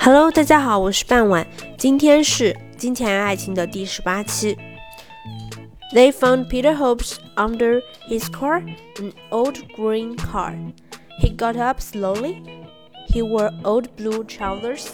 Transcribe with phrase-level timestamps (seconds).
[0.00, 4.56] Hello，大家好，我是半晚，今天是《金钱爱情》的第十八期。
[5.92, 8.62] They found Peter Hobbs under his car,
[8.98, 10.54] an old green car.
[11.20, 12.42] He got up slowly.
[13.08, 14.88] He wore old blue trousers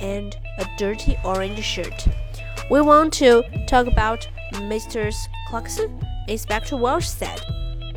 [0.00, 2.06] and a dirty orange shirt.
[2.70, 5.12] We want to talk about Mr.
[5.50, 5.90] Clarkson,
[6.28, 7.40] Inspector Welch said.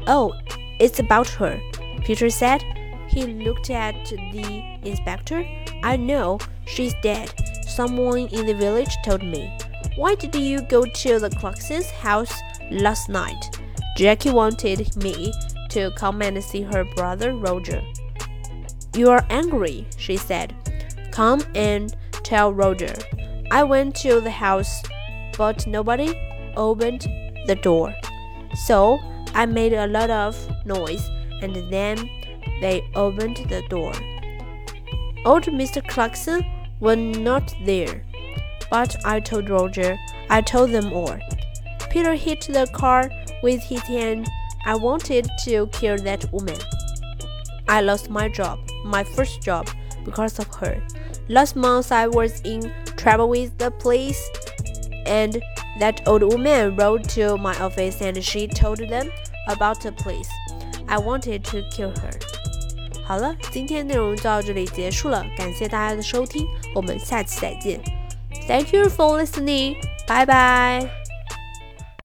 [0.07, 0.34] Oh,
[0.79, 1.59] it's about her,
[2.05, 2.63] Peter said.
[3.09, 5.45] He looked at the inspector.
[5.82, 7.32] I know she's dead.
[7.66, 9.56] Someone in the village told me.
[9.96, 12.34] Why did you go to the Clarkson's house
[12.70, 13.59] last night?
[13.96, 15.32] Jackie wanted me
[15.70, 17.82] to come and see her brother Roger.
[18.95, 20.54] You are angry, she said.
[21.12, 22.95] Come and tell Roger.
[23.51, 24.82] I went to the house,
[25.37, 26.15] but nobody
[26.57, 27.02] opened
[27.46, 27.95] the door.
[28.66, 28.98] So
[29.34, 31.09] I made a lot of noise,
[31.43, 32.09] and then
[32.60, 33.92] they opened the door.
[35.24, 35.87] Old Mr.
[35.87, 36.45] Clarkson
[36.80, 38.02] was not there,
[38.70, 39.96] but I told Roger,
[40.30, 41.18] I told them all.
[41.90, 43.10] Peter hit the car
[43.43, 44.29] with his hand.
[44.65, 46.59] I wanted to kill that woman.
[47.68, 49.68] I lost my job, my first job,
[50.04, 50.82] because of her.
[51.28, 54.23] Last month I was in trouble with the police,
[55.06, 55.43] and
[55.78, 59.10] that old woman wrote to my office and she told them
[59.49, 60.30] about the police.
[60.87, 62.10] I wanted to kill her.
[63.04, 67.81] 好了，今天内容就到这里结束了，感谢大家的收听，我们下期再见。
[68.48, 71.06] Thank you for listening，Bye bye.。